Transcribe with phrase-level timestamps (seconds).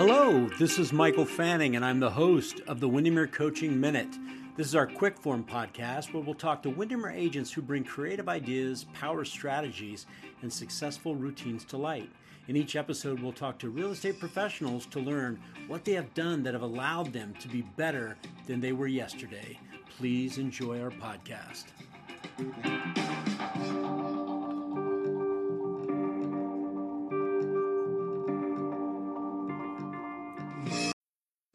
[0.00, 4.08] Hello, this is Michael Fanning, and I'm the host of the Windermere Coaching Minute.
[4.56, 8.26] This is our quick form podcast where we'll talk to Windermere agents who bring creative
[8.26, 10.06] ideas, power strategies,
[10.40, 12.08] and successful routines to light.
[12.48, 16.42] In each episode, we'll talk to real estate professionals to learn what they have done
[16.44, 19.58] that have allowed them to be better than they were yesterday.
[19.98, 21.64] Please enjoy our podcast.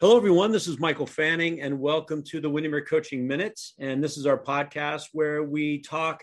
[0.00, 0.52] Hello, everyone.
[0.52, 3.74] This is Michael Fanning, and welcome to the Windermere Coaching Minutes.
[3.80, 6.22] And this is our podcast where we talk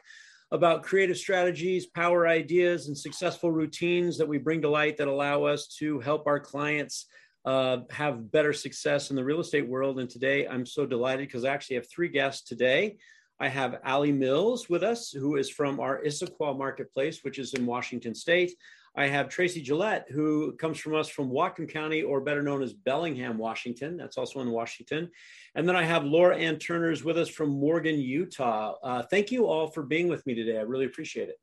[0.50, 5.44] about creative strategies, power ideas, and successful routines that we bring to light that allow
[5.44, 7.08] us to help our clients
[7.44, 10.00] uh, have better success in the real estate world.
[10.00, 12.96] And today, I'm so delighted because I actually have three guests today.
[13.42, 17.66] I have Ali Mills with us, who is from our Issaquah marketplace, which is in
[17.66, 18.54] Washington State.
[18.98, 22.74] I have Tracy Gillette, who comes from us from Whatcom County, or better known as
[22.74, 23.98] Bellingham, Washington.
[23.98, 25.12] That's also in Washington.
[25.56, 28.76] And then I have Laura Ann Turner's with us from Morgan, Utah.
[28.82, 30.58] Uh, thank you all for being with me today.
[30.58, 31.40] I really appreciate it.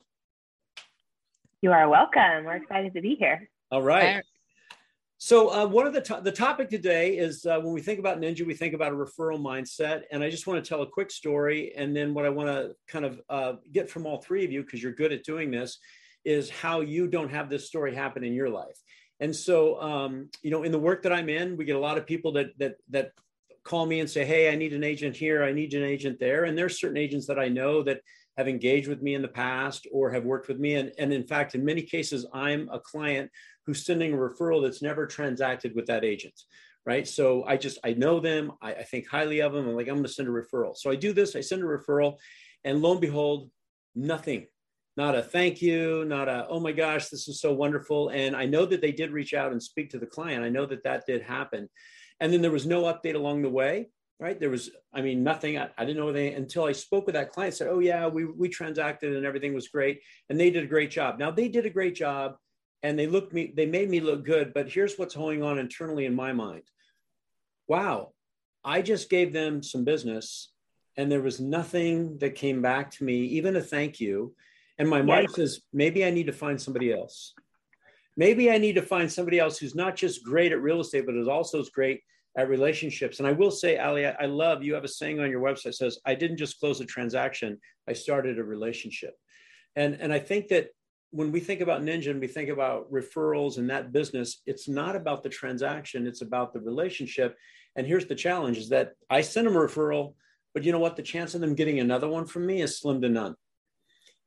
[1.61, 2.45] You are welcome.
[2.45, 3.49] We're excited to be here.
[3.71, 4.23] All right.
[5.19, 8.21] So uh, one of the to- the topic today is uh, when we think about
[8.21, 11.13] Ninja, we think about a referral mindset, and I just want to tell a quick
[11.13, 14.51] story, and then what I want to kind of uh, get from all three of
[14.51, 15.79] you because you're good at doing this
[16.25, 18.79] is how you don't have this story happen in your life.
[19.21, 21.99] And so, um, you know, in the work that I'm in, we get a lot
[21.99, 23.13] of people that that that
[23.65, 25.45] call me and say, "Hey, I need an agent here.
[25.45, 28.01] I need an agent there." And there's certain agents that I know that
[28.37, 30.75] have engaged with me in the past or have worked with me.
[30.75, 33.31] And, and in fact, in many cases, I'm a client
[33.67, 36.35] who's sending a referral that's never transacted with that agent.
[36.85, 37.07] Right.
[37.07, 38.53] So I just, I know them.
[38.61, 39.69] I, I think highly of them.
[39.69, 40.77] I'm like, I'm going to send a referral.
[40.77, 42.17] So I do this, I send a referral,
[42.65, 43.51] and lo and behold,
[43.95, 44.47] nothing
[44.97, 48.11] not a thank you, not a, oh my gosh, this is so wonderful.
[48.11, 50.45] And I know that they did reach out and speak to the client.
[50.45, 51.69] I know that that did happen.
[52.21, 53.89] And then there was no update along the way,
[54.21, 54.39] right?
[54.39, 55.59] There was, I mean, nothing.
[55.59, 58.27] I, I didn't know anything until I spoke with that client, said, oh yeah, we,
[58.27, 60.03] we transacted and everything was great.
[60.29, 61.19] And they did a great job.
[61.19, 62.37] Now they did a great job
[62.83, 64.53] and they looked me, they made me look good.
[64.53, 66.65] But here's what's going on internally in my mind.
[67.67, 68.13] Wow,
[68.63, 70.51] I just gave them some business
[70.97, 74.35] and there was nothing that came back to me, even a thank you
[74.79, 77.35] and my mind says, maybe I need to find somebody else.
[78.17, 81.17] Maybe I need to find somebody else who's not just great at real estate, but
[81.17, 82.01] is also as great
[82.37, 83.19] at relationships.
[83.19, 85.99] And I will say, Ali, I love you have a saying on your website says,
[86.07, 89.15] I didn't just close a transaction, I started a relationship.
[89.77, 90.69] And, and I think that
[91.11, 94.97] when we think about Ninja and we think about referrals and that business, it's not
[94.97, 97.37] about the transaction, it's about the relationship.
[97.77, 100.15] And here's the challenge is that I send them a referral,
[100.55, 100.97] but you know what?
[100.97, 103.35] The chance of them getting another one from me is slim to none.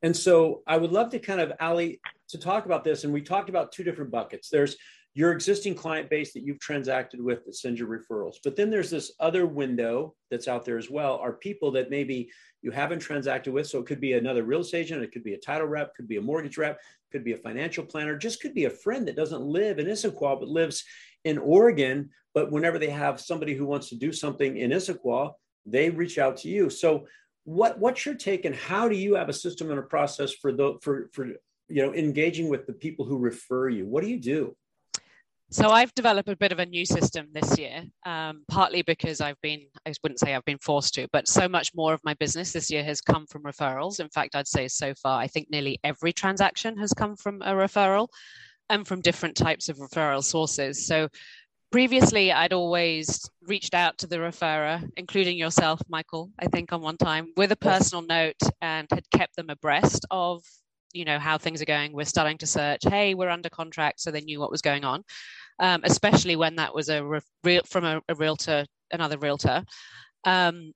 [0.06, 2.00] And so I would love to kind of, Ali,
[2.30, 3.04] to talk about this.
[3.04, 4.50] And we talked about two different buckets.
[4.50, 4.78] There's
[5.16, 8.36] your existing client base that you've transacted with that sends you referrals.
[8.44, 12.30] But then there's this other window that's out there as well are people that maybe
[12.62, 13.66] you haven't transacted with.
[13.66, 16.08] So it could be another real estate agent, it could be a title rep, could
[16.08, 16.80] be a mortgage rep,
[17.12, 20.40] could be a financial planner, just could be a friend that doesn't live in Issaquah
[20.40, 20.84] but lives
[21.24, 22.12] in Oregon.
[22.36, 25.34] But whenever they have somebody who wants to do something in Issaquah,
[25.66, 26.70] they reach out to you.
[26.70, 27.08] So
[27.46, 30.52] what what's your take and how do you have a system and a process for
[30.52, 31.38] the for for you
[31.70, 34.56] know engaging with the people who refer you what do you do
[35.52, 39.40] so I've developed a bit of a new system this year, um, partly because I've
[39.42, 42.52] been, I wouldn't say I've been forced to, but so much more of my business
[42.52, 44.00] this year has come from referrals.
[44.00, 47.54] In fact, I'd say so far, I think nearly every transaction has come from a
[47.54, 48.08] referral
[48.70, 50.88] and from different types of referral sources.
[50.88, 51.10] So
[51.76, 56.96] previously I'd always reached out to the referrer, including yourself, Michael, I think on one
[56.96, 60.42] time, with a personal note and had kept them abreast of,
[60.94, 61.92] you know, how things are going.
[61.92, 65.04] We're starting to search, hey, we're under contract, so they knew what was going on,
[65.60, 67.04] um, especially when that was a
[67.44, 69.62] re- from a, a, realtor, another realtor.
[70.24, 70.72] Um,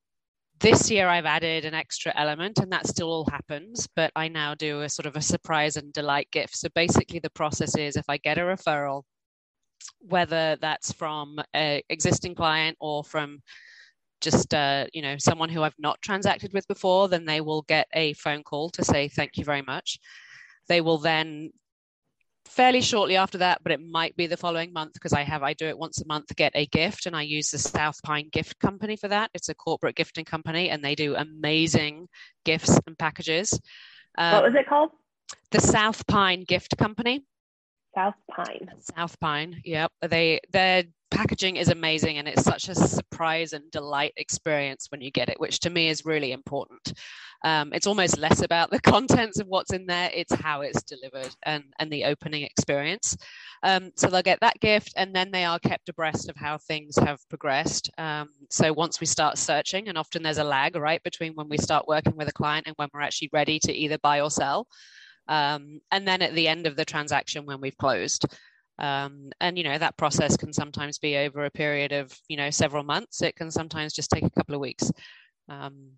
[0.59, 4.53] this year I've added an extra element and that still all happens, but I now
[4.53, 6.57] do a sort of a surprise and delight gift.
[6.57, 9.03] So basically the process is if I get a referral,
[9.99, 13.41] whether that's from an existing client or from
[14.21, 17.87] just uh, you know someone who I've not transacted with before, then they will get
[17.93, 19.99] a phone call to say thank you very much.
[20.67, 21.51] They will then
[22.45, 25.53] fairly shortly after that, but it might be the following month because I have I
[25.53, 28.59] do it once a month, get a gift, and I use the South Pine Gift
[28.59, 29.29] Company for that.
[29.33, 32.07] It's a corporate gifting company, and they do amazing
[32.45, 33.59] gifts and packages.
[34.17, 34.89] Um, what was it called?
[35.51, 37.23] The South Pine Gift Company.
[37.99, 38.69] South Pine.
[38.95, 39.61] South Pine.
[39.65, 39.91] Yep.
[40.07, 45.11] They their packaging is amazing and it's such a surprise and delight experience when you
[45.11, 46.93] get it, which to me is really important.
[47.43, 51.35] Um, it's almost less about the contents of what's in there; it's how it's delivered
[51.43, 53.17] and and the opening experience.
[53.63, 56.95] Um, so they'll get that gift, and then they are kept abreast of how things
[56.97, 57.89] have progressed.
[57.97, 61.57] Um, so once we start searching, and often there's a lag right between when we
[61.57, 64.67] start working with a client and when we're actually ready to either buy or sell.
[65.29, 68.25] Um, and then at the end of the transaction when we've closed.
[68.79, 72.49] Um, and you know that process can sometimes be over a period of you know
[72.49, 73.21] several months.
[73.21, 74.91] It can sometimes just take a couple of weeks.
[75.49, 75.91] Um,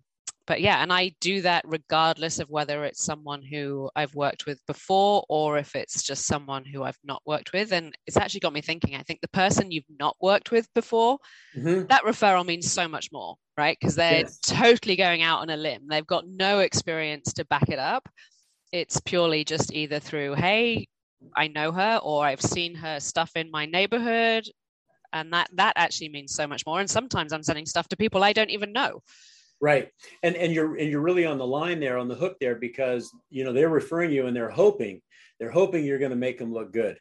[0.46, 4.58] but yeah, and I do that regardless of whether it's someone who I've worked with
[4.66, 7.72] before or if it's just someone who I've not worked with.
[7.72, 8.96] And it's actually got me thinking.
[8.96, 11.18] I think the person you've not worked with before,
[11.56, 11.86] mm-hmm.
[11.86, 13.76] that referral means so much more, right?
[13.80, 14.38] Because they're yes.
[14.40, 15.82] totally going out on a limb.
[15.88, 18.08] They've got no experience to back it up
[18.72, 20.86] it's purely just either through hey
[21.36, 24.48] i know her or i've seen her stuff in my neighborhood
[25.12, 28.24] and that that actually means so much more and sometimes i'm sending stuff to people
[28.24, 29.00] i don't even know.
[29.60, 29.90] Right
[30.24, 33.08] and and you're and you're really on the line there on the hook there because
[33.30, 35.00] you know they're referring you and they're hoping
[35.38, 36.98] they're hoping you're going to make them look good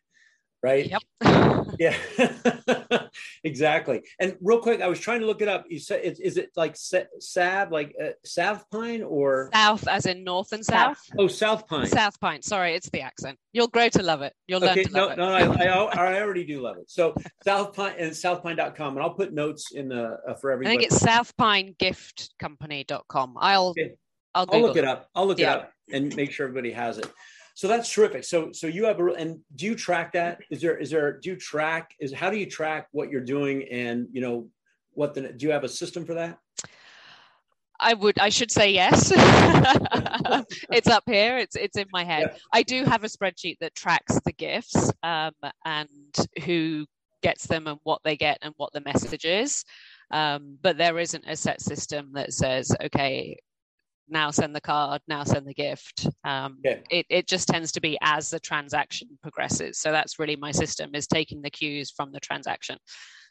[0.63, 0.89] right?
[0.89, 1.03] Yep.
[1.79, 1.95] Yeah.
[3.43, 4.03] Exactly.
[4.19, 5.65] And real quick i was trying to look it up.
[5.67, 9.49] You said is, is it like sav like uh, south pine or?
[9.53, 10.99] South as in north and south.
[11.17, 11.87] oh south pine.
[11.87, 12.43] South pine.
[12.43, 13.39] Sorry it's the accent.
[13.51, 14.33] You'll grow to love it.
[14.47, 15.17] You'll okay, learn to no, love it.
[15.17, 15.65] no I, I,
[16.09, 16.87] I, already do love it.
[16.89, 20.75] So south pine and southpine.com and i'll put notes in the uh, for everybody.
[20.75, 23.93] i think it's southpinegiftcompany.com i'll okay.
[24.33, 25.09] I'll, I'll, look it up.
[25.13, 25.51] I'll look yeah.
[25.51, 27.11] it up and make sure everybody has it.
[27.53, 28.23] So that's terrific.
[28.23, 30.39] So so you have a and do you track that?
[30.49, 33.67] Is there is there do you track is how do you track what you're doing
[33.69, 34.47] and you know
[34.93, 36.37] what the do you have a system for that?
[37.79, 39.11] I would I should say yes.
[40.71, 41.37] it's up here.
[41.37, 42.29] It's it's in my head.
[42.31, 42.37] Yeah.
[42.53, 45.33] I do have a spreadsheet that tracks the gifts um,
[45.65, 45.87] and
[46.45, 46.85] who
[47.21, 49.63] gets them and what they get and what the message is.
[50.11, 53.37] Um, but there isn't a set system that says, okay,
[54.09, 56.07] now send the card, now send the gift.
[56.23, 56.77] Um, yeah.
[56.89, 59.79] it, it just tends to be as the transaction progresses.
[59.79, 62.77] So that's really my system is taking the cues from the transaction.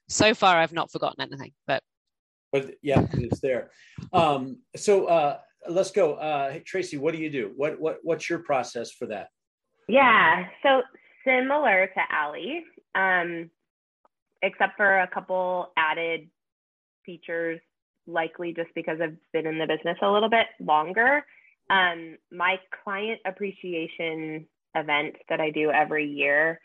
[0.08, 1.82] So far, I've not forgotten anything, but.
[2.52, 3.70] But yeah, it's there.
[4.12, 5.38] Um, so uh,
[5.68, 6.14] let's go.
[6.14, 7.52] Uh, hey, Tracy, what do you do?
[7.56, 9.28] What, what, what's your process for that?
[9.88, 10.46] Yeah.
[10.62, 10.82] So
[11.24, 12.64] similar to Ali,
[12.94, 13.50] um,
[14.42, 16.28] except for a couple added
[17.04, 17.60] features
[18.06, 21.24] likely just because I've been in the business a little bit longer.
[21.68, 26.60] Um, my client appreciation event that I do every year,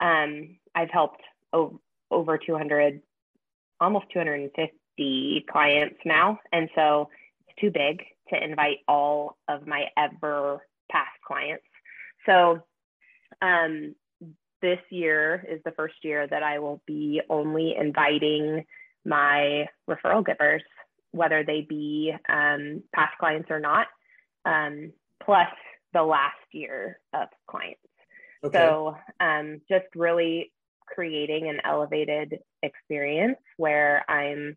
[0.00, 1.22] um, I've helped
[1.52, 3.00] o- over 200,
[3.80, 6.38] almost 250 clients now.
[6.52, 7.08] And so
[7.48, 10.60] it's too big to invite all of my ever
[10.90, 11.64] past clients.
[12.26, 12.62] So
[13.42, 13.94] um,
[14.60, 18.64] this year is the first year that I will be only inviting
[19.04, 20.62] my referral givers
[21.12, 23.86] whether they be um, past clients or not,
[24.44, 24.92] um,
[25.22, 25.48] plus
[25.92, 27.80] the last year of clients.
[28.44, 28.58] Okay.
[28.58, 30.52] So um, just really
[30.86, 34.56] creating an elevated experience where I'm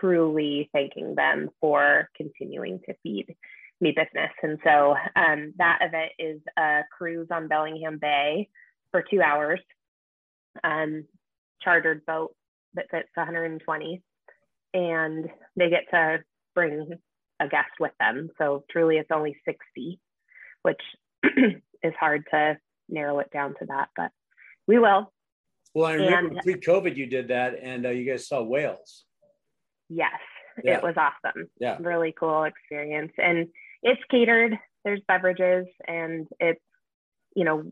[0.00, 3.34] truly thanking them for continuing to feed
[3.80, 4.30] me business.
[4.42, 8.48] And so um, that event is a cruise on Bellingham Bay
[8.90, 9.60] for two hours,
[10.64, 11.04] um,
[11.62, 12.34] chartered boat
[12.74, 14.02] that fits 120
[14.74, 16.18] and they get to
[16.54, 16.88] bring
[17.40, 18.28] a guest with them.
[18.38, 19.98] So truly, it's only 60,
[20.62, 20.80] which
[21.24, 22.58] is hard to
[22.88, 24.10] narrow it down to that, but
[24.66, 25.12] we will.
[25.74, 29.04] Well, I remember and, pre-COVID you did that, and uh, you guys saw whales.
[29.88, 30.18] Yes,
[30.62, 30.76] yeah.
[30.76, 31.48] it was awesome.
[31.60, 33.48] Yeah, really cool experience, and
[33.82, 34.58] it's catered.
[34.84, 36.60] There's beverages, and it's
[37.36, 37.70] you know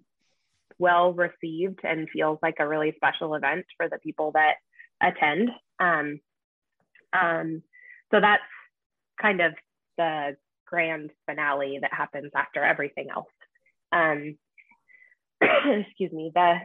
[0.79, 4.55] well received and feels like a really special event for the people that
[5.03, 5.51] attend.
[5.81, 6.21] Um,
[7.13, 7.63] um,
[8.11, 8.43] so that's
[9.21, 9.53] kind of
[9.97, 10.37] the
[10.67, 13.27] grand finale that happens after everything else.
[13.93, 14.37] Um,
[15.41, 16.57] excuse me, the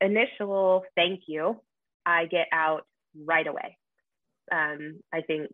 [0.00, 1.60] initial thank you
[2.04, 2.86] I get out
[3.24, 3.78] right away.
[4.52, 5.50] Um, I think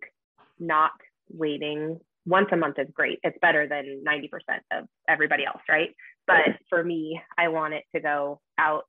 [0.58, 0.92] not
[1.30, 3.18] waiting once a month is great.
[3.22, 4.28] It's better than 90%
[4.70, 5.90] of everybody else, right?
[6.26, 8.84] But for me, I want it to go out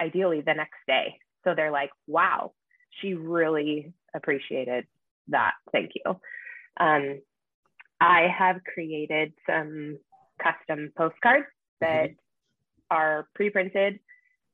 [0.00, 1.18] ideally the next day.
[1.44, 2.52] So they're like, wow,
[3.00, 4.86] she really appreciated
[5.28, 5.52] that.
[5.72, 6.18] Thank you.
[6.78, 7.20] Um,
[8.00, 9.98] I have created some
[10.42, 11.46] custom postcards
[11.80, 12.10] that
[12.90, 14.00] are pre-printed,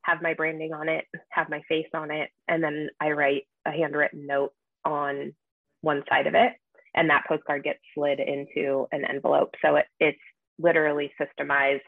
[0.03, 3.71] have my branding on it, have my face on it, and then I write a
[3.71, 4.53] handwritten note
[4.85, 5.33] on
[5.81, 6.53] one side of it,
[6.95, 9.55] and that postcard gets slid into an envelope.
[9.61, 10.19] So it, it's
[10.59, 11.81] literally systemized.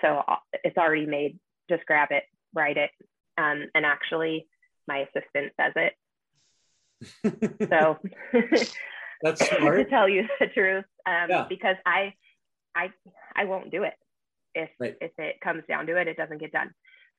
[0.00, 1.38] So uh, it's already made.
[1.70, 2.24] Just grab it,
[2.54, 2.90] write it,
[3.38, 4.46] um, and actually,
[4.88, 5.92] my assistant does it.
[7.24, 7.98] So
[9.22, 9.78] that's smart.
[9.78, 11.46] to tell you the truth, um, yeah.
[11.48, 12.14] because I,
[12.74, 12.90] I,
[13.34, 13.94] I won't do it
[14.54, 14.96] if right.
[15.00, 16.08] if it comes down to it.
[16.08, 16.70] It doesn't get done.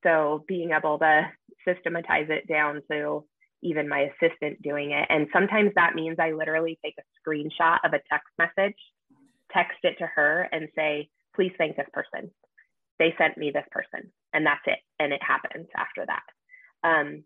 [0.04, 1.30] So being able to
[1.66, 3.26] systematize it down to
[3.64, 5.08] even my assistant doing it.
[5.10, 8.78] And sometimes that means I literally take a screenshot of a text message,
[9.52, 12.30] text it to her, and say, please thank this person.
[13.00, 14.12] They sent me this person.
[14.34, 14.80] And that's it.
[15.00, 16.24] And it happens after that.
[16.88, 17.24] Um,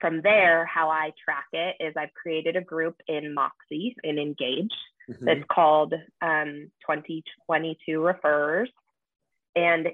[0.00, 4.74] from there, how I track it is I've created a group in Moxi in Engage
[5.08, 5.24] mm-hmm.
[5.24, 8.70] that's called um, 2022 Refers.
[9.54, 9.88] And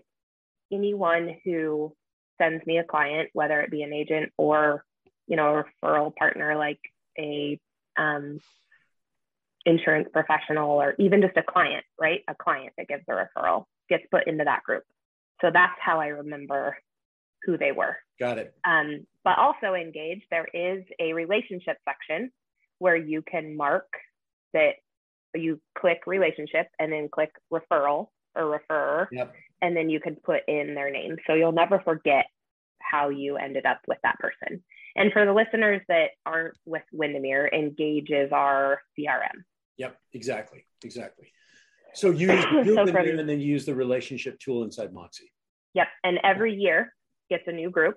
[0.73, 1.94] anyone who
[2.38, 4.85] sends me a client, whether it be an agent or
[5.28, 6.80] you know a referral partner like
[7.18, 7.61] a
[7.97, 8.40] um,
[9.64, 12.23] insurance professional or even just a client, right?
[12.26, 14.85] A client that gives a referral gets put into that group.
[15.40, 16.76] So that's how I remember
[17.44, 17.96] who they were.
[18.18, 18.54] Got it.
[18.64, 22.30] Um, but also engage, there is a relationship section
[22.78, 23.87] where you can mark
[24.52, 24.75] that
[25.34, 29.08] you click relationship and then click referral or refer.
[29.12, 29.34] Yep.
[29.61, 31.16] And then you can put in their name.
[31.26, 32.26] So you'll never forget
[32.80, 34.62] how you ended up with that person.
[34.96, 39.44] And for the listeners that aren't with Windermere, Engage is our CRM.
[39.78, 41.32] Yep, exactly, exactly.
[41.94, 45.32] So use so and then use the relationship tool inside Moxi.
[45.75, 46.92] Yep, and every year
[47.31, 47.97] gets a new group.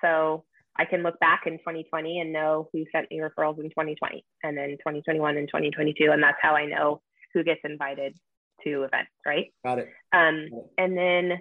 [0.00, 0.44] So
[0.76, 4.56] I can look back in 2020 and know who sent me referrals in 2020, and
[4.56, 7.02] then 2021 and 2022, and that's how I know
[7.34, 8.16] who gets invited
[8.64, 9.52] to events, right?
[9.64, 9.88] Got it.
[10.12, 10.48] Um,
[10.78, 11.32] and then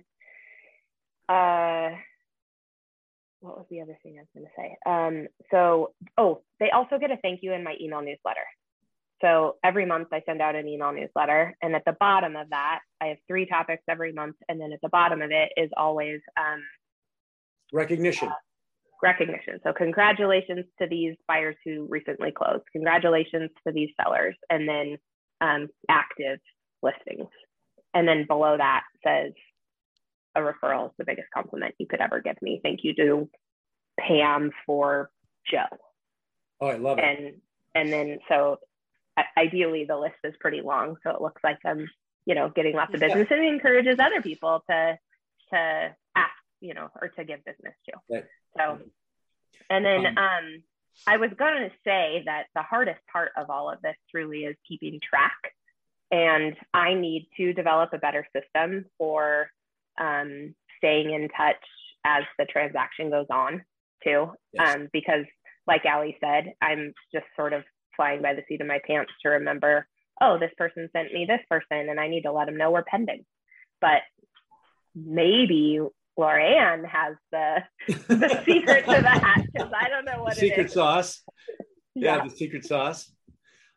[1.30, 1.96] uh,
[3.42, 4.78] what was the other thing I was going to say?
[4.86, 8.46] Um, so, oh, they also get a thank you in my email newsletter.
[9.22, 12.80] So every month I send out an email newsletter, and at the bottom of that,
[13.02, 16.22] I have three topics every month, and then at the bottom of it is always
[16.38, 16.62] um,
[17.74, 18.30] recognition.
[19.02, 19.60] Recognition.
[19.64, 22.64] So congratulations to these buyers who recently closed.
[22.74, 24.98] Congratulations to these sellers, and then
[25.42, 26.40] um, active
[26.82, 27.30] listings.
[27.94, 29.34] And then below that says
[30.36, 32.60] a referral is the biggest compliment you could ever give me.
[32.64, 33.30] Thank you to
[34.00, 35.10] Pam for
[35.50, 35.78] Joe.
[36.62, 37.06] Oh, I love it.
[37.06, 37.34] And
[37.76, 38.58] and then so
[39.38, 41.88] ideally the list is pretty long, so it looks like I'm
[42.26, 43.38] you know getting lots of business yeah.
[43.38, 44.98] and encourages other people to
[45.52, 45.96] to
[46.62, 47.94] you know or to give business to.
[48.10, 48.26] Right.
[48.58, 48.80] So
[49.70, 50.64] and then um, um
[51.08, 54.56] I was going to say that the hardest part of all of this truly is
[54.68, 55.38] keeping track.
[56.12, 59.50] And I need to develop a better system for
[60.00, 61.64] um, staying in touch
[62.06, 63.64] as the transaction goes on
[64.04, 64.32] too.
[64.54, 64.76] Yes.
[64.76, 65.26] Um, because
[65.68, 67.64] like Ali said, I'm just sort of
[67.96, 69.88] flying by the seat of my pants to remember,
[70.20, 72.84] oh, this person sent me this person and I need to let them know we're
[72.84, 73.26] pending.
[73.80, 74.02] But
[74.96, 75.80] maybe
[76.20, 81.22] Laura Ann has the the secret to that because I don't know what secret sauce.
[81.96, 83.12] Yeah, yeah, the secret sauce.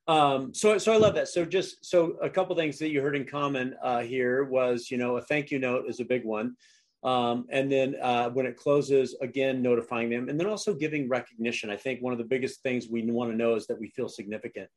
[0.08, 1.28] Um, so, so I love that.
[1.28, 4.98] So just, so a couple things that you heard in common uh, here was, you
[4.98, 6.56] know, a thank you note is a big one.
[7.04, 11.70] Um, and then uh, when it closes, again, notifying them, and then also giving recognition.
[11.70, 14.08] I think one of the biggest things we want to know is that we feel
[14.08, 14.68] significant,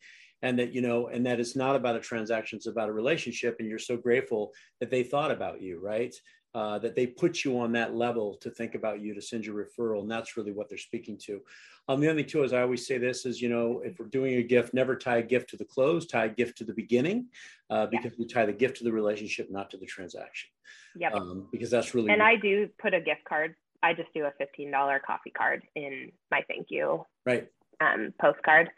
[0.41, 3.57] and that you know, and that it's not about a transaction; it's about a relationship.
[3.59, 6.15] And you're so grateful that they thought about you, right?
[6.55, 9.61] Uh, that they put you on that level to think about you to send your
[9.61, 9.99] referral.
[9.99, 11.41] And that's really what they're speaking to.
[11.89, 14.05] Um, the other thing too is I always say this is, you know, if we're
[14.05, 16.73] doing a gift, never tie a gift to the close, tie a gift to the
[16.73, 17.27] beginning,
[17.69, 18.19] uh, because yeah.
[18.19, 20.49] we tie the gift to the relationship, not to the transaction.
[20.97, 21.13] Yep.
[21.13, 22.09] Um, because that's really.
[22.09, 23.55] And I do put a gift card.
[23.83, 27.49] I just do a $15 coffee card in my thank you right.
[27.81, 28.69] um, postcard.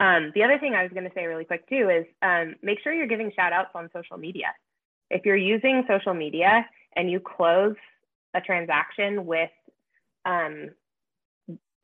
[0.00, 2.80] Um, the other thing I was going to say really quick too is um, make
[2.82, 4.48] sure you're giving shout outs on social media.
[5.10, 6.66] If you're using social media,
[6.96, 7.76] and you close
[8.34, 9.50] a transaction with
[10.24, 10.70] um,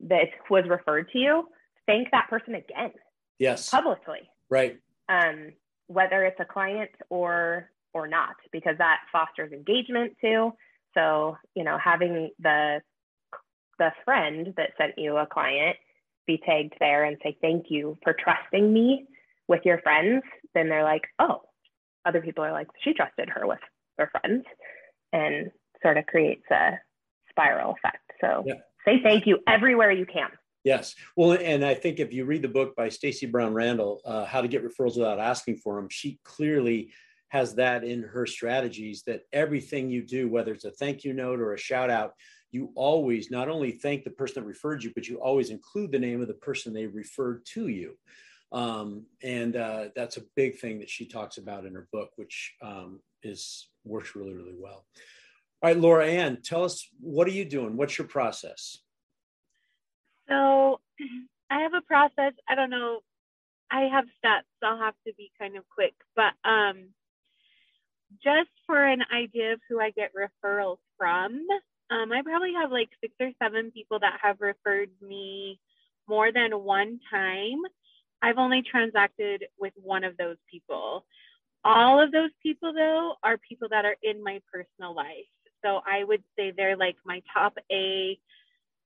[0.00, 1.48] that was referred to you,
[1.86, 2.92] thank that person again.
[3.38, 3.70] Yes.
[3.70, 4.30] Publicly.
[4.50, 4.78] Right.
[5.08, 5.52] Um,
[5.86, 10.52] whether it's a client or or not, because that fosters engagement too.
[10.94, 12.80] So, you know, having the
[13.78, 15.76] the friend that sent you a client
[16.26, 19.06] be tagged there and say thank you for trusting me
[19.48, 20.22] with your friends,
[20.54, 21.42] then they're like, oh,
[22.04, 23.60] other people are like, she trusted her with
[23.96, 24.44] their friends
[25.16, 25.50] and
[25.82, 26.78] sort of creates a
[27.30, 28.12] spiral effect.
[28.20, 28.54] So yeah.
[28.84, 30.28] say thank you everywhere you can.
[30.64, 30.96] Yes.
[31.16, 34.40] Well, and I think if you read the book by Stacy Brown Randall, uh, How
[34.40, 36.92] to Get Referrals Without Asking for Them, she clearly
[37.28, 41.40] has that in her strategies that everything you do, whether it's a thank you note
[41.40, 42.14] or a shout out,
[42.50, 45.98] you always not only thank the person that referred you, but you always include the
[45.98, 47.96] name of the person they referred to you.
[48.52, 52.54] Um, and uh, that's a big thing that she talks about in her book, which
[52.62, 54.86] um, is works really, really well.
[55.62, 57.76] All right, Laura Ann, tell us what are you doing?
[57.76, 58.78] What's your process?
[60.28, 60.80] So
[61.50, 62.34] I have a process.
[62.48, 63.00] I don't know.
[63.70, 64.46] I have steps.
[64.62, 66.90] I'll have to be kind of quick, but um,
[68.22, 71.46] just for an idea of who I get referrals from,
[71.90, 75.60] um, I probably have like six or seven people that have referred me
[76.08, 77.62] more than one time.
[78.22, 81.04] I've only transacted with one of those people.
[81.64, 85.26] All of those people, though, are people that are in my personal life.
[85.64, 88.18] So I would say they're like my top A,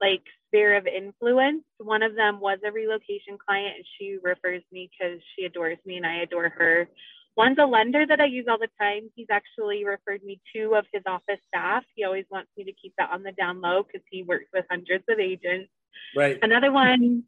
[0.01, 1.63] like sphere of influence.
[1.79, 5.97] One of them was a relocation client, and she refers me because she adores me
[5.97, 6.89] and I adore her.
[7.37, 9.11] One's a lender that I use all the time.
[9.15, 11.85] He's actually referred me two of his office staff.
[11.95, 14.65] He always wants me to keep that on the down low because he works with
[14.71, 15.71] hundreds of agents.
[16.17, 16.39] Right.
[16.43, 17.25] Another one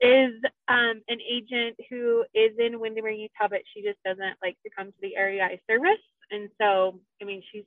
[0.00, 0.32] is
[0.68, 4.88] um, an agent who is in Windermere, Utah, but she just doesn't like to come
[4.88, 6.02] to the area I service.
[6.30, 7.64] And so, I mean, she's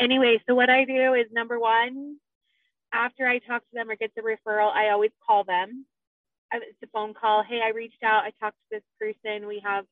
[0.00, 0.40] anyway.
[0.48, 2.16] So what I do is number one,
[2.92, 5.86] after I talk to them or get the referral, I always call them.
[6.52, 7.44] It's a phone call.
[7.48, 8.24] Hey, I reached out.
[8.24, 9.46] I talked to this person.
[9.46, 9.84] We have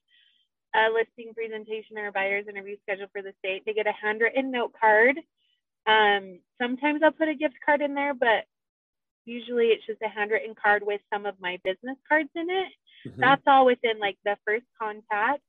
[0.75, 3.63] a listing presentation or a buyer's interview scheduled for the state.
[3.65, 5.17] They get a handwritten note card.
[5.87, 8.45] Um, sometimes I'll put a gift card in there, but
[9.29, 12.69] usually it's just a handwritten card with some of my business cards in it.
[13.07, 13.21] Mm-hmm.
[13.21, 15.43] That's all within like the first contact.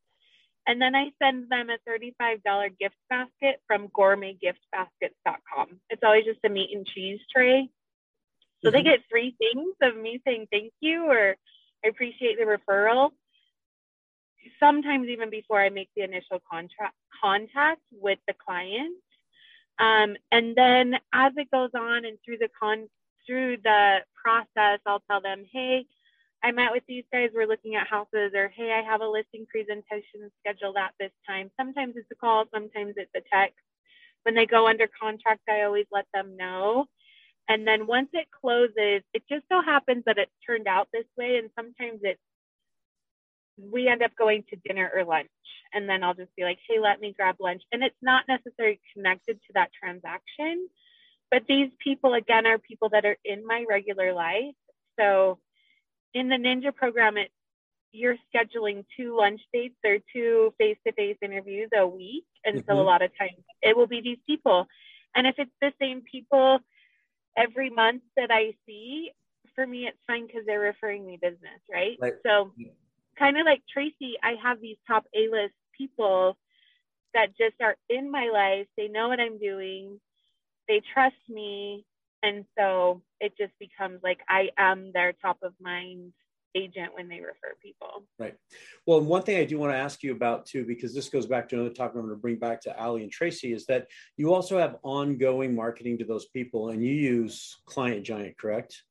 [0.67, 5.79] And then I send them a $35 gift basket from gourmetgiftbaskets.com.
[5.89, 7.69] It's always just a meat and cheese tray.
[8.62, 8.75] So mm-hmm.
[8.75, 11.36] they get three things of me saying thank you or
[11.83, 13.12] I appreciate the referral
[14.59, 18.95] sometimes even before I make the initial contract contact with the client.
[19.79, 22.87] Um, and then as it goes on and through the con
[23.29, 25.85] through the process, I'll tell them, hey,
[26.44, 29.46] I met with these guys, we're looking at houses, or hey, I have a listing
[29.46, 31.51] presentation scheduled at this time.
[31.59, 33.59] Sometimes it's a call, sometimes it's a text.
[34.24, 36.85] When they go under contract, I always let them know.
[37.50, 41.37] And then once it closes, it just so happens that it turned out this way.
[41.37, 42.20] And sometimes it's
[43.57, 45.29] we end up going to dinner or lunch
[45.74, 48.79] and then i'll just be like hey let me grab lunch and it's not necessarily
[48.94, 50.68] connected to that transaction
[51.31, 54.55] but these people again are people that are in my regular life
[55.00, 55.39] so
[56.13, 57.29] in the ninja program it
[57.92, 62.65] you're scheduling two lunch dates or two face-to-face interviews a week and mm-hmm.
[62.68, 62.85] so a mm-hmm.
[62.85, 64.68] lot of times it will be these people
[65.15, 66.59] and if it's the same people
[67.37, 69.11] every month that i see
[69.55, 72.13] for me it's fine because they're referring me business right, right.
[72.25, 72.51] so
[73.20, 76.37] kind of like Tracy, I have these top A list people
[77.13, 78.68] that just are in my life.
[78.77, 80.00] They know what I'm doing,
[80.70, 81.86] they trust me.
[82.24, 86.14] And so it just becomes like I am their top of mind
[86.55, 88.03] agent when they refer people.
[88.18, 88.36] Right.
[88.86, 91.48] Well, one thing I do want to ask you about too, because this goes back
[91.50, 94.34] to another topic I'm going to bring back to Ali and Tracy, is that you
[94.34, 98.84] also have ongoing marketing to those people and you use Client Giant, correct?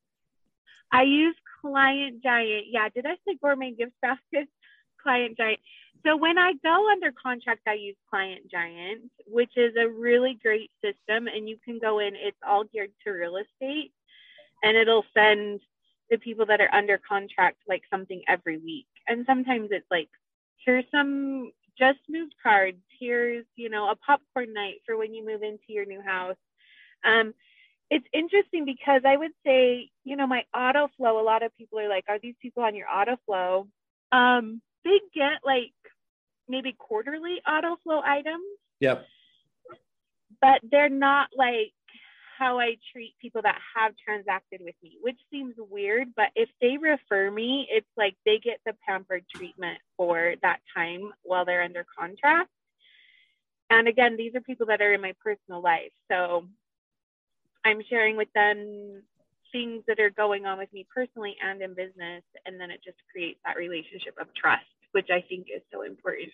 [0.91, 2.65] I use Client Giant.
[2.69, 4.51] Yeah, did I say gourmet gift baskets?
[5.03, 5.59] Client Giant.
[6.05, 10.71] So when I go under contract, I use Client Giant, which is a really great
[10.83, 11.27] system.
[11.27, 13.91] And you can go in, it's all geared to real estate,
[14.63, 15.59] and it'll send
[16.09, 18.87] the people that are under contract like something every week.
[19.07, 20.09] And sometimes it's like,
[20.65, 22.77] here's some just moved cards.
[22.99, 26.35] Here's, you know, a popcorn night for when you move into your new house.
[27.05, 27.33] Um,
[27.89, 31.79] it's interesting because I would say, you know, my auto flow, a lot of people
[31.79, 33.67] are like, are these people on your auto flow?
[34.11, 35.73] Um, they get like
[36.47, 38.43] maybe quarterly auto flow items.
[38.79, 39.05] Yep.
[40.41, 41.73] But they're not like
[42.37, 46.09] how I treat people that have transacted with me, which seems weird.
[46.15, 51.11] But if they refer me, it's like they get the pampered treatment for that time
[51.23, 52.49] while they're under contract.
[53.69, 55.91] And again, these are people that are in my personal life.
[56.09, 56.47] So
[57.65, 59.03] I'm sharing with them
[59.51, 62.23] things that are going on with me personally and in business.
[62.45, 66.29] And then it just creates that relationship of trust, which I think is so important.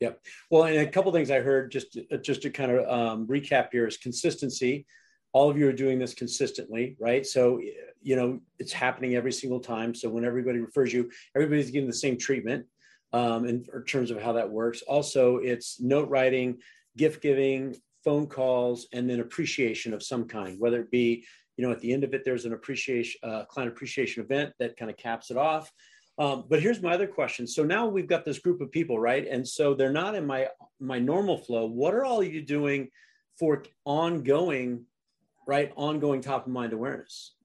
[0.00, 0.20] Yep.
[0.50, 3.68] Well, and a couple things I heard just to, just to kind of um, recap
[3.72, 4.86] here is consistency.
[5.32, 7.26] All of you are doing this consistently, right?
[7.26, 7.60] So,
[8.02, 9.94] you know, it's happening every single time.
[9.94, 12.66] So when everybody refers you, everybody's getting the same treatment
[13.12, 14.82] um, in, in terms of how that works.
[14.82, 16.58] Also, it's note writing,
[16.96, 21.24] gift giving, phone calls, and then appreciation of some kind, whether it be,
[21.56, 24.76] you know, at the end of it, there's an appreciation, uh, client appreciation event that
[24.76, 25.70] kind of caps it off.
[26.18, 27.46] Um, but here's my other question.
[27.46, 29.26] So now we've got this group of people, right?
[29.28, 30.48] And so they're not in my
[30.80, 31.66] my normal flow.
[31.66, 32.88] What are all you doing
[33.38, 34.86] for ongoing,
[35.46, 35.72] right?
[35.76, 37.35] Ongoing top of mind awareness.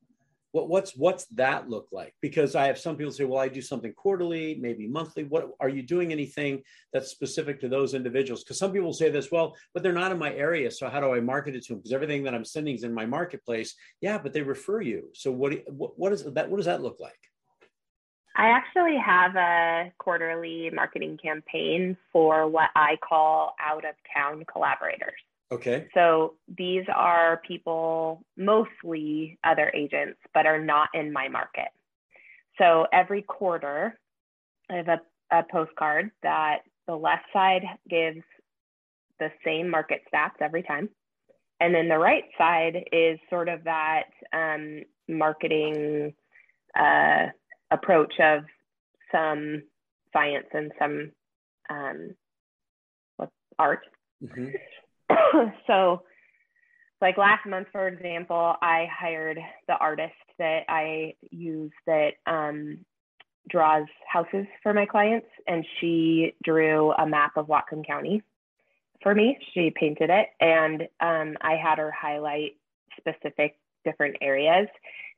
[0.52, 2.14] What, what's what's that look like?
[2.22, 5.24] Because I have some people say, well, I do something quarterly, maybe monthly.
[5.24, 6.62] What are you doing anything
[6.92, 8.44] that's specific to those individuals?
[8.44, 11.14] Because some people say this, well, but they're not in my area, so how do
[11.14, 11.80] I market it to them?
[11.80, 13.76] Because everything that I'm sending is in my marketplace.
[14.02, 15.10] Yeah, but they refer you.
[15.14, 16.50] So what what, what is that?
[16.50, 17.20] What does that look like?
[18.36, 25.20] I actually have a quarterly marketing campaign for what I call out of town collaborators.
[25.52, 25.88] Okay.
[25.94, 31.68] So these are people, mostly other agents, but are not in my market.
[32.58, 34.00] So every quarter,
[34.70, 38.22] I have a, a postcard that the left side gives
[39.20, 40.90] the same market stats every time.
[41.60, 46.14] And then the right side is sort of that um, marketing
[46.80, 47.28] uh,
[47.70, 48.44] approach of
[49.12, 49.64] some
[50.14, 51.12] science and some
[51.70, 52.16] um,
[53.60, 53.82] art.
[54.24, 54.48] Mm-hmm.
[55.68, 56.04] so
[57.02, 62.80] like last month for example i hired the artist that i use that um,
[63.50, 68.22] draws houses for my clients and she drew a map of whatcom county
[69.02, 69.36] for me.
[69.54, 72.58] She painted it and um, i had her highlight
[72.98, 74.68] specific different areas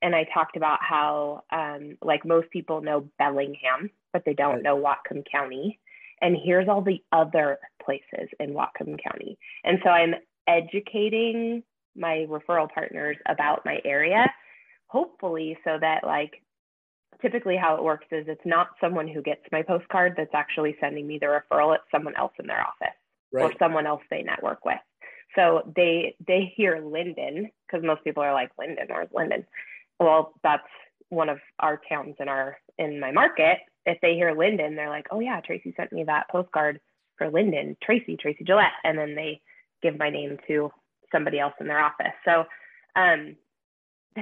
[0.02, 4.78] and i talked about how um, like most people know bellingham but they don't know
[4.78, 5.80] whatcom county.
[6.22, 9.38] And here's all the other places in Whatcom County.
[9.64, 10.16] And so I'm
[10.48, 11.64] educating
[11.96, 14.26] my referral partners about my area,
[14.88, 16.42] hopefully, so that like
[17.22, 21.08] typically how it works is it's not someone who gets my postcard that's actually sending
[21.08, 22.96] me the referral, it's someone else in their office
[23.32, 23.44] right.
[23.44, 24.76] or someone else they network with.
[25.36, 29.46] So they they hear Lynden because most people are like Lynden, or Lynden?
[30.00, 30.64] Well, that's
[31.10, 35.08] one of our towns in our in my market if they hear Lynden, they're like,
[35.12, 36.80] oh yeah, Tracy sent me that postcard
[37.18, 38.72] for Lynden, Tracy, Tracy Gillette.
[38.84, 39.42] And then they
[39.82, 40.72] give my name to
[41.12, 42.14] somebody else in their office.
[42.26, 42.46] So
[42.96, 43.36] um,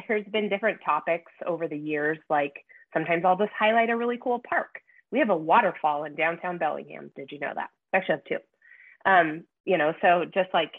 [0.08, 2.18] there's been different topics over the years.
[2.30, 2.54] Like
[2.94, 4.80] sometimes I'll just highlight a really cool park.
[5.12, 7.12] We have a waterfall in downtown Bellingham.
[7.16, 7.70] Did you know that?
[7.94, 9.10] I actually, have two.
[9.10, 10.72] Um, you know, so just like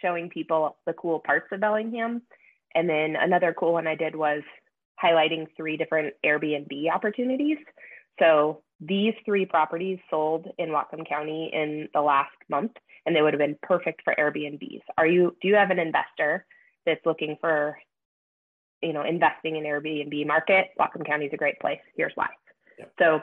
[0.00, 2.22] showing people the cool parts of Bellingham.
[2.74, 4.42] And then another cool one I did was
[5.02, 7.58] highlighting three different Airbnb opportunities.
[8.18, 12.72] So these three properties sold in Whatcom County in the last month,
[13.06, 14.82] and they would have been perfect for Airbnbs.
[14.98, 15.36] Are you?
[15.40, 16.46] Do you have an investor
[16.86, 17.78] that's looking for,
[18.82, 20.68] you know, investing in Airbnb market?
[20.78, 21.80] Whatcom County is a great place.
[21.96, 22.28] Here's why.
[22.78, 22.86] Yeah.
[22.98, 23.22] So,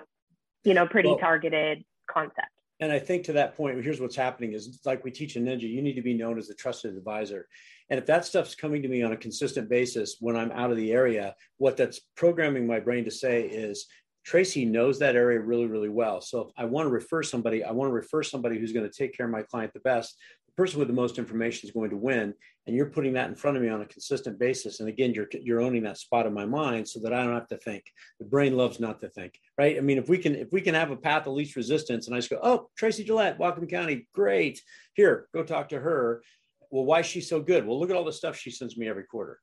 [0.64, 2.48] you know, pretty well, targeted concept.
[2.80, 5.70] And I think to that point, here's what's happening is like we teach in Ninja,
[5.70, 7.48] you need to be known as a trusted advisor.
[7.92, 10.78] And if that stuff's coming to me on a consistent basis when I'm out of
[10.78, 13.86] the area, what that's programming my brain to say is
[14.24, 16.22] Tracy knows that area really, really well.
[16.22, 18.96] So if I want to refer somebody, I want to refer somebody who's going to
[18.96, 20.18] take care of my client the best.
[20.48, 22.34] The person with the most information is going to win.
[22.68, 24.80] And you're putting that in front of me on a consistent basis.
[24.80, 27.48] And again, you're you're owning that spot in my mind so that I don't have
[27.48, 27.86] to think.
[28.20, 29.78] The brain loves not to think, right?
[29.78, 32.16] I mean, if we can if we can have a path of least resistance and
[32.16, 34.62] I just go, oh, Tracy Gillette, Whatcom County, great.
[34.94, 36.22] Here, go talk to her.
[36.70, 37.66] Well, why is she so good?
[37.66, 39.40] Well, look at all the stuff she sends me every quarter,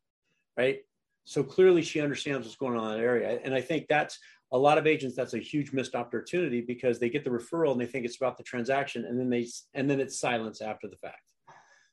[0.56, 0.78] right?
[1.24, 3.38] So clearly she understands what's going on in that area.
[3.44, 4.18] And I think that's
[4.52, 7.80] a lot of agents that's a huge missed opportunity because they get the referral and
[7.80, 10.96] they think it's about the transaction and then they and then it's silence after the
[10.96, 11.22] fact.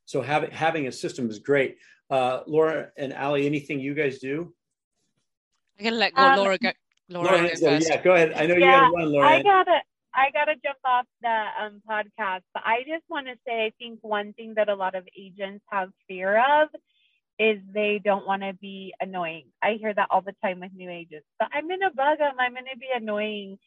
[0.06, 1.78] So having having a system is great.
[2.10, 4.54] Uh, laura and ali anything you guys do?
[5.80, 6.72] I'm gonna let um, laura go
[7.10, 7.90] laura, laura go first.
[7.90, 8.34] yeah go ahead.
[8.34, 9.28] I know yeah, you gotta run laura.
[9.28, 9.82] I gotta
[10.14, 14.00] i gotta jump off the um, podcast but i just want to say i think
[14.02, 16.70] one thing that a lot of agents have fear of
[17.40, 19.46] is they don't want to be annoying.
[19.62, 21.28] I hear that all the time with new agents.
[21.40, 22.36] But I'm gonna bug them.
[22.40, 23.58] I'm gonna be annoying.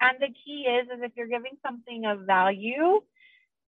[0.00, 3.00] And the key is, is if you're giving something of value,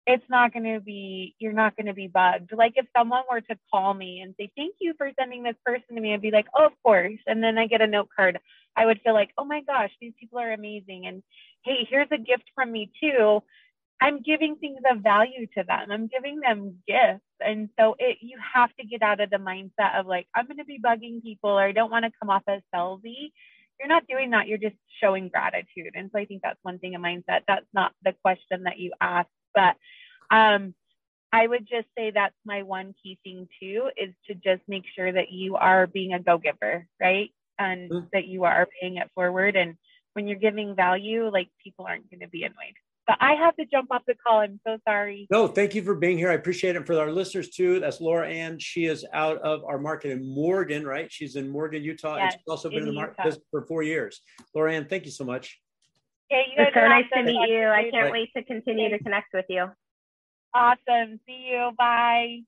[0.07, 3.93] it's not to be you're not to be bugged like if someone were to call
[3.93, 6.67] me and say thank you for sending this person to me i'd be like oh
[6.67, 8.39] of course and then i get a note card
[8.77, 11.23] i would feel like oh my gosh these people are amazing and
[11.65, 13.43] hey here's a gift from me too
[14.01, 15.91] I'm giving things of value to them.
[15.91, 17.25] I'm giving them gifts.
[17.41, 20.65] And so it you have to get out of the mindset of like, I'm gonna
[20.65, 23.33] be bugging people or I don't want to come off as salesy.
[23.79, 25.93] You're not doing that, you're just showing gratitude.
[25.95, 27.43] And so I think that's one thing a mindset.
[27.47, 29.77] That's not the question that you asked, but
[30.31, 30.75] um
[31.33, 35.13] I would just say that's my one key thing too is to just make sure
[35.13, 37.31] that you are being a go giver, right?
[37.59, 38.07] And mm-hmm.
[38.13, 39.57] that you are paying it forward.
[39.57, 39.77] And
[40.13, 42.77] when you're giving value, like people aren't going to be annoyed.
[43.07, 44.41] But I have to jump off the call.
[44.41, 45.29] I'm so sorry.
[45.31, 46.31] No, thank you for being here.
[46.31, 47.79] I appreciate it for our listeners too.
[47.79, 48.59] That's Laura Ann.
[48.59, 51.11] She is out of our market in Morgan, right?
[51.11, 52.17] She's in Morgan, Utah.
[52.17, 54.21] Yes, and she's also been in, in the market for four years.
[54.55, 55.61] Laura Ann, thank you so much.
[56.31, 57.69] Yeah, you guys it's so nice to meet you.
[57.69, 58.13] I can't right.
[58.13, 59.67] wait to continue to connect with you.
[60.55, 61.21] Awesome.
[61.27, 61.71] See you.
[61.79, 62.41] Bye.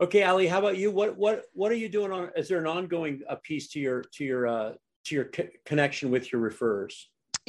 [0.00, 0.90] Okay, Ali, how about you?
[0.90, 2.30] What what what are you doing on?
[2.34, 4.72] Is there an ongoing uh, piece to your to your uh,
[5.04, 6.94] to your co- connection with your referrers?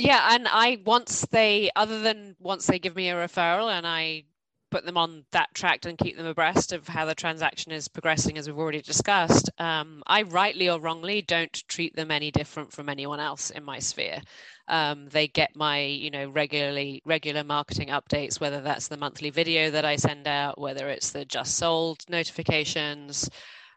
[0.01, 4.23] Yeah, and I once they other than once they give me a referral and I
[4.71, 8.35] put them on that track and keep them abreast of how the transaction is progressing,
[8.35, 9.51] as we've already discussed.
[9.59, 13.77] Um, I rightly or wrongly don't treat them any different from anyone else in my
[13.77, 14.21] sphere.
[14.67, 19.69] Um, they get my, you know, regularly regular marketing updates, whether that's the monthly video
[19.69, 23.29] that I send out, whether it's the just sold notifications,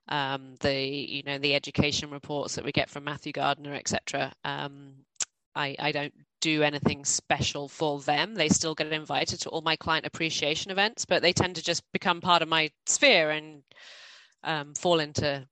[0.09, 4.33] um, the, you know, the education reports that we get from Matthew Gardner, etc.
[5.55, 8.35] I, I don't do anything special for them.
[8.35, 11.83] They still get invited to all my client appreciation events, but they tend to just
[11.93, 13.63] become part of my sphere and
[14.43, 15.47] um, fall into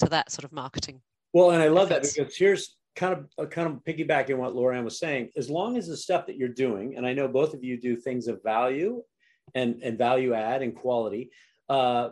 [0.00, 1.00] to that sort of marketing.
[1.32, 2.14] Well, and I love efforts.
[2.14, 5.30] that because here's kind of uh, kind of piggybacking what Lauren was saying.
[5.36, 7.96] As long as the stuff that you're doing, and I know both of you do
[7.96, 9.02] things of value
[9.54, 11.30] and and value add and quality.
[11.68, 12.10] Uh,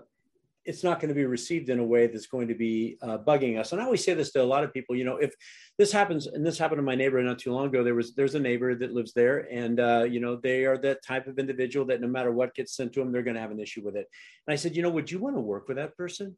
[0.64, 3.58] it's not going to be received in a way that's going to be uh, bugging
[3.58, 3.72] us.
[3.72, 4.94] And I always say this to a lot of people.
[4.94, 5.34] You know, if
[5.78, 8.34] this happens, and this happened to my neighbor not too long ago, there was there's
[8.34, 11.86] a neighbor that lives there, and uh, you know they are that type of individual
[11.86, 13.96] that no matter what gets sent to them, they're going to have an issue with
[13.96, 14.06] it.
[14.46, 16.36] And I said, you know, would you want to work with that person?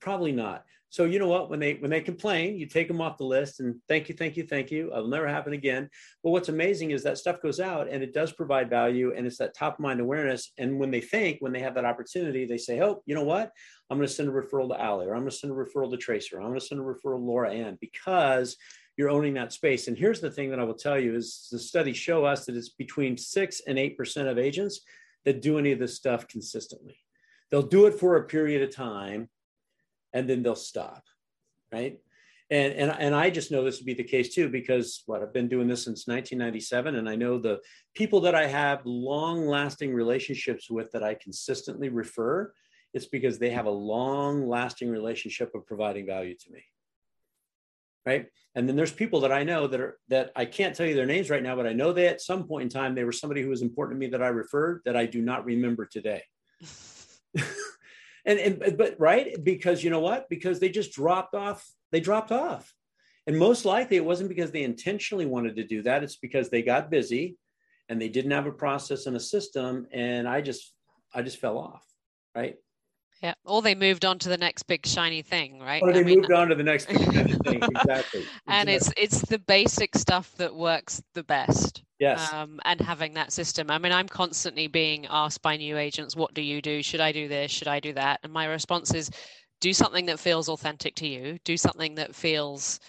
[0.00, 0.64] Probably not.
[0.90, 1.50] So you know what?
[1.50, 4.36] When they when they complain, you take them off the list and thank you, thank
[4.36, 4.90] you, thank you.
[4.90, 5.88] It'll never happen again.
[6.24, 9.38] But what's amazing is that stuff goes out and it does provide value and it's
[9.38, 10.52] that top of mind awareness.
[10.58, 13.52] And when they think, when they have that opportunity, they say, "Oh, you know what?
[13.88, 15.92] I'm going to send a referral to Ali, or I'm going to send a referral
[15.92, 18.56] to Tracer, or I'm going to send a referral to Laura Ann because
[18.96, 21.58] you're owning that space." And here's the thing that I will tell you: is the
[21.60, 24.80] studies show us that it's between six and eight percent of agents
[25.24, 26.98] that do any of this stuff consistently.
[27.52, 29.28] They'll do it for a period of time
[30.12, 31.04] and then they'll stop,
[31.72, 31.98] right?
[32.50, 35.32] And, and, and I just know this would be the case too, because what I've
[35.32, 36.96] been doing this since 1997.
[36.96, 37.60] And I know the
[37.94, 42.52] people that I have long lasting relationships with that I consistently refer,
[42.92, 46.64] it's because they have a long lasting relationship of providing value to me.
[48.04, 48.26] Right.
[48.56, 51.06] And then there's people that I know that are that I can't tell you their
[51.06, 53.42] names right now, but I know they at some point in time they were somebody
[53.42, 56.22] who was important to me that I referred that I do not remember today.
[58.24, 59.42] and, and but right?
[59.42, 60.28] Because you know what?
[60.28, 62.72] Because they just dropped off they dropped off.
[63.26, 66.02] And most likely it wasn't because they intentionally wanted to do that.
[66.02, 67.36] It's because they got busy
[67.88, 69.86] and they didn't have a process and a system.
[69.92, 70.72] And i just
[71.14, 71.84] i just fell off
[72.34, 72.56] right
[73.22, 75.82] yeah, or they moved on to the next big shiny thing, right?
[75.82, 78.24] Or they I mean, on to the next big shiny thing, exactly.
[78.48, 81.82] And it's it's the basic stuff that works the best.
[81.98, 82.32] Yes.
[82.32, 83.70] Um, and having that system.
[83.70, 86.82] I mean, I'm constantly being asked by new agents, "What do you do?
[86.82, 87.50] Should I do this?
[87.50, 89.10] Should I do that?" And my response is,
[89.60, 91.38] do something that feels authentic to you.
[91.44, 92.80] Do something that feels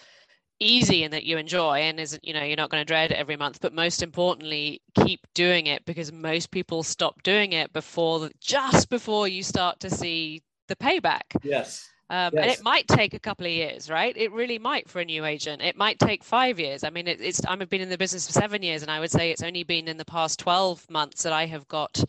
[0.62, 3.18] easy and that you enjoy and isn't you know you're not going to dread it
[3.18, 8.30] every month but most importantly keep doing it because most people stop doing it before
[8.40, 11.24] just before you start to see the payback.
[11.44, 11.90] Yes.
[12.10, 12.44] Um, yes.
[12.44, 14.16] and it might take a couple of years right?
[14.16, 15.62] It really might for a new agent.
[15.62, 16.84] It might take five years.
[16.84, 19.12] I mean it, it's i've been in the business for seven years and i would
[19.12, 22.04] say it's only been in the past 12 months that i have got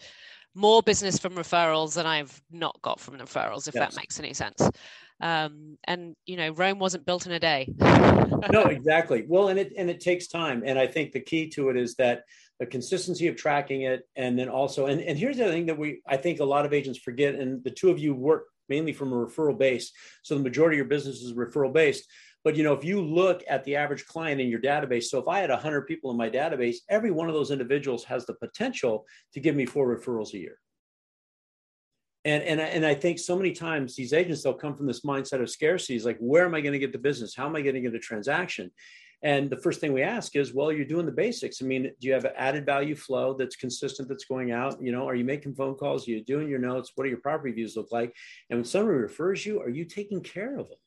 [0.54, 3.88] more business from referrals than i've not got from referrals if yes.
[3.88, 4.68] that makes any sense
[5.20, 7.68] um, and you know rome wasn't built in a day.
[8.50, 9.24] No exactly.
[9.26, 10.62] Well and it and it takes time.
[10.64, 12.24] And i think the key to it is that
[12.58, 16.00] the consistency of tracking it and then also and, and here's the thing that we
[16.06, 19.12] i think a lot of agents forget and the two of you work mainly from
[19.12, 19.92] a referral base.
[20.22, 22.08] So the majority of your business is referral based.
[22.44, 25.28] But you know if you look at the average client in your database so if
[25.28, 29.06] i had 100 people in my database every one of those individuals has the potential
[29.32, 30.58] to give me four referrals a year
[32.24, 35.42] and and and I think so many times these agents they'll come from this mindset
[35.42, 35.96] of scarcity.
[35.96, 37.34] Is like, where am I going to get the business?
[37.34, 38.70] How am I going to get a transaction?
[39.24, 41.62] And the first thing we ask is, well, you're doing the basics.
[41.62, 44.82] I mean, do you have an added value flow that's consistent, that's going out?
[44.82, 46.08] You know, are you making phone calls?
[46.08, 46.90] Are you doing your notes?
[46.94, 48.12] What do your property views look like?
[48.50, 50.78] And when somebody refers you, are you taking care of them?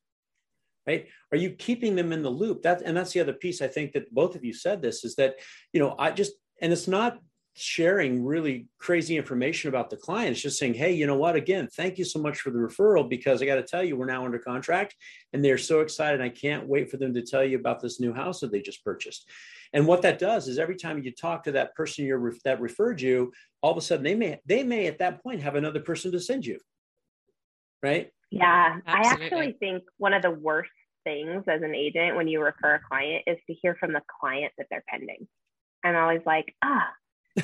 [0.85, 1.07] Right?
[1.31, 2.61] Are you keeping them in the loop?
[2.63, 3.61] That and that's the other piece.
[3.61, 5.35] I think that both of you said this is that,
[5.71, 7.17] you know, I just and it's not
[7.57, 10.31] sharing really crazy information about the client.
[10.31, 11.37] It's just saying, hey, you know what?
[11.37, 14.05] Again, thank you so much for the referral because I got to tell you, we're
[14.05, 14.93] now under contract
[15.31, 16.19] and they're so excited.
[16.19, 18.83] I can't wait for them to tell you about this new house that they just
[18.83, 19.29] purchased.
[19.71, 22.99] And what that does is every time you talk to that person you're, that referred
[22.99, 26.11] you, all of a sudden they may they may at that point have another person
[26.11, 26.59] to send you.
[27.81, 28.11] Right?
[28.31, 29.09] Yeah, Absolutely.
[29.09, 30.71] I actually think one of the worst
[31.05, 34.51] things as an agent when you refer a client is to hear from the client
[34.57, 35.27] that they're pending.
[35.85, 36.89] I'm always like, ah,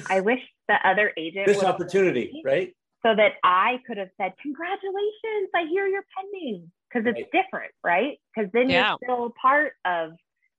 [0.09, 2.73] I wish the other agent this opportunity, right?
[3.03, 6.71] So that I could have said, Congratulations, I hear you're pending.
[6.89, 7.43] Because it's right.
[7.43, 8.19] different, right?
[8.35, 8.89] Because then yeah.
[8.89, 10.11] you're still part of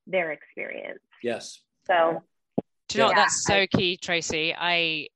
[0.07, 1.01] their experience.
[1.23, 1.61] Yes.
[1.87, 2.23] So
[2.89, 4.55] do you know yeah, that's so I, key, Tracy?
[4.57, 5.09] I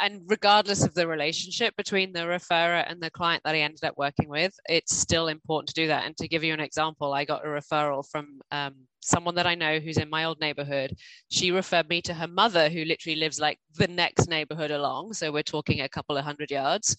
[0.00, 3.96] and regardless of the relationship between the referrer and the client that I ended up
[3.96, 6.06] working with, it's still important to do that.
[6.06, 9.54] And to give you an example, I got a referral from um, someone that I
[9.54, 10.96] know who's in my old neighborhood.
[11.30, 15.14] She referred me to her mother, who literally lives like the next neighborhood along.
[15.14, 16.96] So we're talking a couple of hundred yards.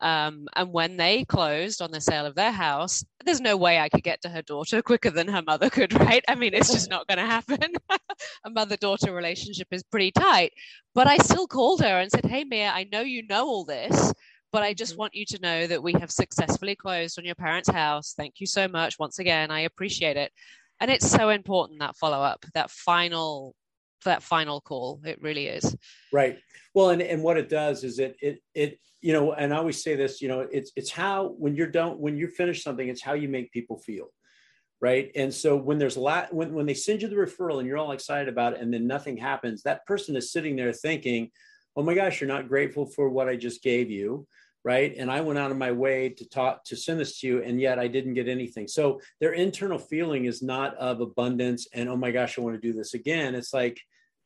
[0.00, 3.88] Um, and when they closed on the sale of their house, there's no way I
[3.88, 6.24] could get to her daughter quicker than her mother could, right?
[6.28, 7.72] I mean, it's just not going to happen.
[8.44, 10.52] a mother daughter relationship is pretty tight.
[10.94, 14.12] But I still called her and said, Hey, Mia, I know you know all this,
[14.52, 15.00] but I just mm-hmm.
[15.00, 18.14] want you to know that we have successfully closed on your parents' house.
[18.16, 18.98] Thank you so much.
[18.98, 20.32] Once again, I appreciate it.
[20.80, 23.54] And it's so important that follow up, that final
[24.04, 25.00] that final call.
[25.04, 25.76] It really is.
[26.12, 26.38] Right.
[26.74, 29.82] Well, and, and what it does is it it it you know, and I always
[29.82, 33.02] say this, you know, it's it's how when you're done when you finish something, it's
[33.02, 34.08] how you make people feel.
[34.80, 35.10] Right.
[35.14, 37.78] And so when there's a lot when when they send you the referral and you're
[37.78, 41.30] all excited about it and then nothing happens, that person is sitting there thinking,
[41.76, 44.26] Oh my gosh, you're not grateful for what I just gave you
[44.66, 47.42] right and i went out of my way to talk to send this to you
[47.42, 51.88] and yet i didn't get anything so their internal feeling is not of abundance and
[51.88, 53.80] oh my gosh i want to do this again it's like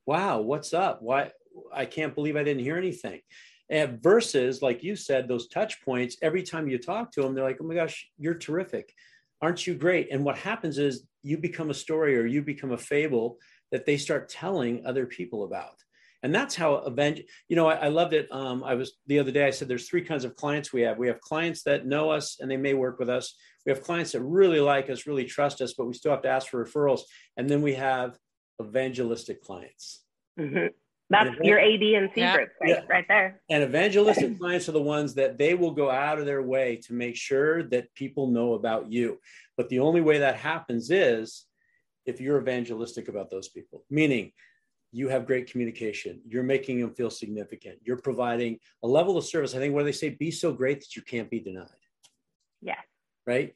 [0.07, 1.31] wow what's up why
[1.73, 3.21] i can't believe i didn't hear anything
[3.71, 7.45] and versus, like you said, those touch points, every time you talk to them, they're
[7.45, 8.93] like, oh my gosh, you're terrific.
[9.41, 10.09] Aren't you great?
[10.11, 13.39] And what happens is you become a story or you become a fable
[13.71, 15.77] that they start telling other people about.
[16.23, 18.29] And that's how event, you know, I, I loved it.
[18.31, 20.99] Um, I was the other day, I said there's three kinds of clients we have.
[20.99, 23.35] We have clients that know us and they may work with us.
[23.65, 26.29] We have clients that really like us, really trust us, but we still have to
[26.29, 27.01] ask for referrals.
[27.37, 28.19] And then we have
[28.61, 30.03] evangelistic clients.
[30.39, 30.67] Mm-hmm.
[31.11, 32.37] That's your A, B, and C yeah.
[32.37, 32.81] groups right, yeah.
[32.89, 33.41] right there.
[33.51, 36.93] And evangelistic clients are the ones that they will go out of their way to
[36.93, 39.19] make sure that people know about you.
[39.57, 41.47] But the only way that happens is
[42.07, 44.33] if you're evangelistic about those people, meaning
[44.93, 49.55] you have great communication, you're making them feel significant, you're providing a level of service.
[49.55, 51.69] I think where they say, be so great that you can't be denied.
[52.61, 52.81] Yeah.
[53.27, 53.55] Right?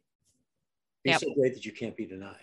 [1.03, 1.21] Be yep.
[1.21, 2.37] so great that you can't be denied.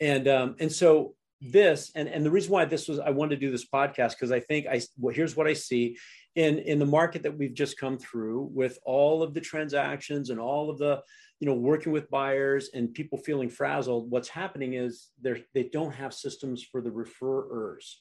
[0.00, 3.46] And um, and so this and and the reason why this was i wanted to
[3.46, 5.96] do this podcast because i think i well, here's what i see
[6.34, 10.38] in in the market that we've just come through with all of the transactions and
[10.38, 11.00] all of the
[11.38, 15.94] you know working with buyers and people feeling frazzled what's happening is they're they don't
[15.94, 17.94] have systems for the referrers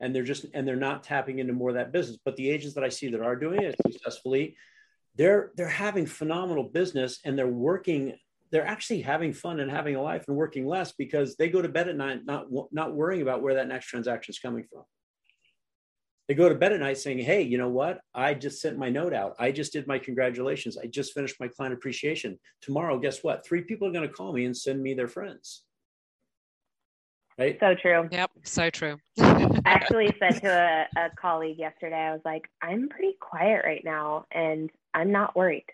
[0.00, 2.18] and they're just and they're not tapping into more of that business.
[2.24, 4.56] But the agents that i see that are doing it successfully
[5.16, 8.14] they're they're having phenomenal business and they're working
[8.52, 11.68] they're actually having fun and having a life and working less because they go to
[11.68, 14.84] bed at night not not worrying about where that next transaction is coming from.
[16.28, 18.00] They go to bed at night saying hey you know what?
[18.14, 19.34] I just sent my note out.
[19.38, 20.76] I just did my congratulations.
[20.76, 22.38] I just finished my client appreciation.
[22.60, 23.44] Tomorrow guess what?
[23.44, 25.62] Three people are going to call me and send me their friends
[27.38, 32.12] right so true yep so true i actually said to a, a colleague yesterday i
[32.12, 35.64] was like i'm pretty quiet right now and i'm not worried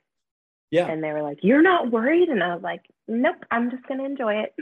[0.73, 0.87] yeah.
[0.87, 2.31] And they were like, You're not worried?
[2.31, 4.55] And I was like, Nope, I'm just going to enjoy it.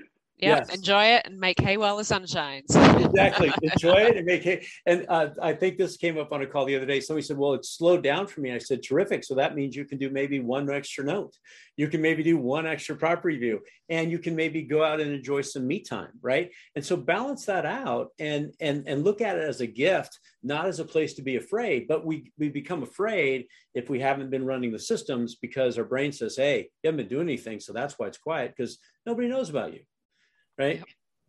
[0.43, 0.75] Yeah, yes.
[0.75, 2.75] enjoy it and make hay while the sun shines.
[2.75, 3.53] exactly.
[3.63, 4.67] Enjoy it and make hay.
[4.87, 7.01] And uh, I think this came up on a call the other day.
[7.01, 8.53] Somebody said, Well, it slowed down for me.
[8.53, 9.23] I said, Terrific.
[9.25, 11.37] So that means you can do maybe one extra note.
[11.77, 15.13] You can maybe do one extra property view and you can maybe go out and
[15.13, 16.13] enjoy some me time.
[16.23, 16.51] Right.
[16.75, 20.67] And so balance that out and and and look at it as a gift, not
[20.67, 21.87] as a place to be afraid.
[21.87, 26.13] But we we become afraid if we haven't been running the systems because our brain
[26.13, 27.61] says, Hey, you haven't been doing anything.
[27.61, 29.81] So that's why it's quiet because nobody knows about you
[30.61, 30.83] right?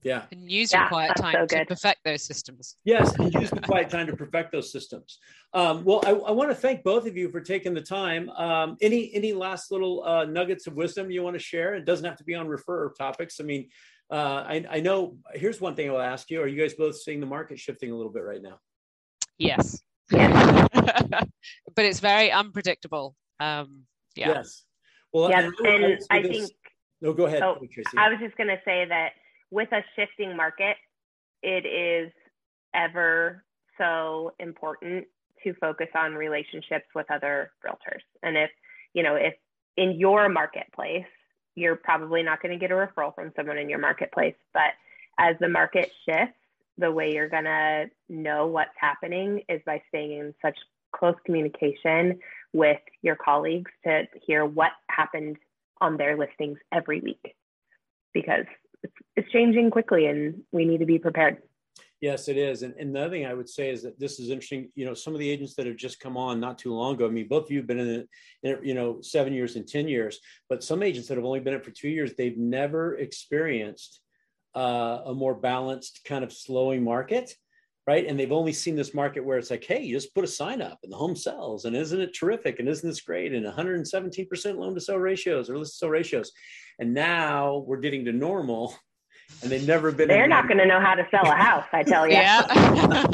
[0.04, 0.24] Yeah.
[0.32, 2.76] And use your quiet time so to perfect those systems.
[2.84, 5.20] Yes, and use the quiet time to perfect those systems.
[5.54, 8.30] Um, well, I, I, want to thank both of you for taking the time.
[8.32, 11.76] Um, any any last little uh, nuggets of wisdom you want to share?
[11.76, 13.40] It doesn't have to be on refer topics.
[13.40, 13.70] I mean,
[14.10, 15.18] uh, I, I know.
[15.34, 17.96] Here's one thing I'll ask you: Are you guys both seeing the market shifting a
[17.96, 18.60] little bit right now?
[19.38, 19.82] Yes.
[20.10, 21.30] but
[21.78, 23.16] it's very unpredictable.
[23.40, 23.84] Um,
[24.16, 24.30] yeah.
[24.30, 24.64] Yes.
[25.14, 26.52] Well, yeah, and, and I think.
[27.02, 27.42] No, go ahead.
[27.42, 27.58] Oh,
[27.98, 29.14] I was just going to say that
[29.52, 30.78] with a shifting market,
[31.44, 32.12] it is
[32.74, 33.44] ever
[33.78, 35.06] so important
[35.44, 38.02] to focus on relationships with other realtors.
[38.24, 38.50] And if,
[38.94, 39.34] you know, if
[39.78, 41.06] in your marketplace,
[41.56, 44.72] you're probably not going to get a referral from someone in your marketplace, but
[45.20, 46.36] as the market shifts,
[46.78, 50.58] the way you're going to know what's happening is by staying in such
[50.96, 52.20] close communication
[52.54, 55.38] with your colleagues to hear what happened
[55.80, 57.36] on their listings every week
[58.14, 58.46] because
[58.84, 61.38] it's, changing quickly and we need to be prepared.
[62.02, 62.64] Yes, it is.
[62.64, 64.70] And, and another thing I would say is that this is interesting.
[64.74, 67.06] You know, some of the agents that have just come on not too long ago,
[67.06, 68.08] I mean, both of you have been in
[68.42, 70.20] it, you know, seven years and 10 years,
[70.50, 74.02] but some agents that have only been in it for two years, they've never experienced
[74.56, 77.36] uh, a more balanced kind of slowing market.
[77.88, 78.06] Right.
[78.06, 80.62] And they've only seen this market where it's like, hey, you just put a sign
[80.62, 81.66] up and the home sells.
[81.66, 82.60] And isn't it terrific?
[82.60, 83.34] And isn't this great?
[83.34, 86.32] And 117% loan to sell ratios or list to sell ratios.
[86.82, 88.76] And now we're getting to normal
[89.44, 90.08] and they've never been.
[90.08, 92.14] They're not going to know how to sell a house, I tell you.
[92.14, 93.06] Yeah.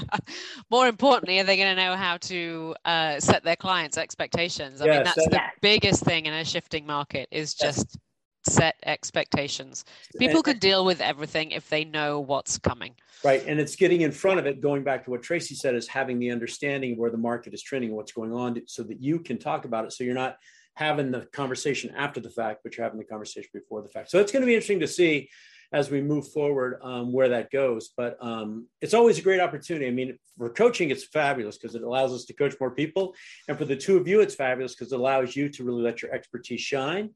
[0.70, 4.80] More importantly, are they going to know how to uh, set their clients' expectations?
[4.80, 5.52] I yes, mean, that's that, the yes.
[5.60, 7.98] biggest thing in a shifting market is just
[8.46, 8.54] yes.
[8.54, 9.84] set expectations.
[10.16, 12.94] People and, can deal with everything if they know what's coming.
[13.24, 14.60] Right, and it's getting in front of it.
[14.60, 17.62] Going back to what Tracie said, is having the understanding of where the market is
[17.62, 19.92] trending, what's going on, so that you can talk about it.
[19.92, 20.36] So you're not
[20.78, 24.08] having the conversation after the fact, but you're having the conversation before the fact.
[24.10, 25.28] So it's going to be interesting to see
[25.72, 27.90] as we move forward um, where that goes.
[27.96, 29.88] But um, it's always a great opportunity.
[29.88, 33.16] I mean, for coaching, it's fabulous because it allows us to coach more people.
[33.48, 36.00] And for the two of you, it's fabulous because it allows you to really let
[36.00, 37.10] your expertise shine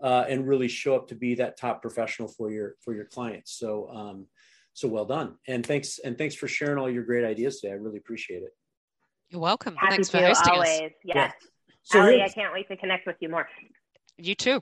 [0.00, 3.58] uh, and really show up to be that top professional for your for your clients.
[3.58, 4.26] So um,
[4.74, 5.34] so well done.
[5.48, 7.72] And thanks and thanks for sharing all your great ideas today.
[7.72, 8.54] I really appreciate it.
[9.28, 9.74] You're welcome.
[9.74, 10.68] Happy thanks for hosting always.
[10.68, 10.90] us.
[11.04, 11.16] Yes.
[11.16, 11.30] Yeah.
[11.88, 13.48] So Ali, I can't wait to connect with you more.
[14.18, 14.60] You too.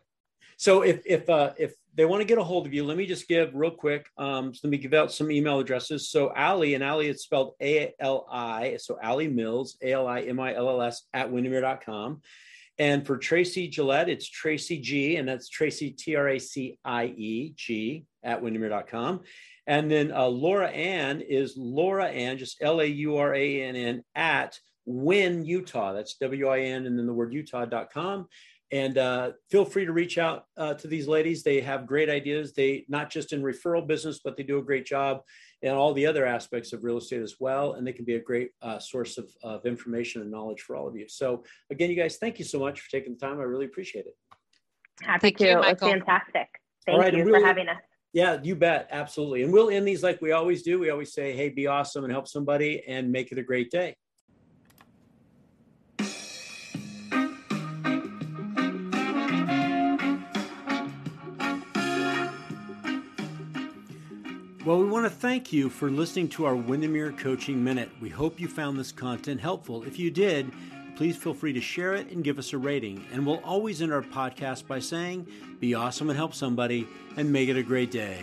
[0.58, 3.04] So if if uh, if they want to get a hold of you, let me
[3.04, 4.06] just give real quick.
[4.16, 6.08] Um, so let me give out some email addresses.
[6.08, 8.76] So Ali and Ali, it's spelled A L I.
[8.76, 12.22] So Ali Mills, A L I M I L L S at windermere.com.
[12.78, 17.06] And for Tracie Gillette, it's Tracie G, and that's Tracie T R A C I
[17.06, 19.22] E G at windermere.com.
[19.66, 23.74] And then uh, Laura Ann is Laura Ann, just L A U R A N
[23.74, 25.92] N at Win Utah.
[25.92, 28.28] That's W I N and then the word Utah.com.
[28.72, 31.44] And uh, feel free to reach out uh, to these ladies.
[31.44, 32.52] They have great ideas.
[32.52, 35.20] They not just in referral business, but they do a great job
[35.62, 37.74] in all the other aspects of real estate as well.
[37.74, 40.88] And they can be a great uh, source of, of information and knowledge for all
[40.88, 41.06] of you.
[41.08, 43.38] So again, you guys, thank you so much for taking the time.
[43.38, 44.16] I really appreciate it.
[45.00, 45.44] Happy thank to.
[45.44, 46.48] You, it was fantastic.
[46.86, 47.78] Thank right, you for having us.
[48.12, 48.88] Yeah, you bet.
[48.90, 49.42] Absolutely.
[49.42, 50.78] And we'll end these like we always do.
[50.78, 53.94] We always say, hey, be awesome and help somebody and make it a great day.
[64.66, 67.88] Well, we want to thank you for listening to our Windermere Coaching Minute.
[68.00, 69.84] We hope you found this content helpful.
[69.84, 70.50] If you did,
[70.96, 73.04] please feel free to share it and give us a rating.
[73.12, 75.28] And we'll always end our podcast by saying,
[75.60, 78.18] be awesome and help somebody, and make it a great day.